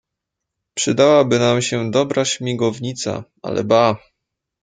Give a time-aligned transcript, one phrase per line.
[0.73, 3.99] "przydała by nam się dobra śmigownica, ale ba!"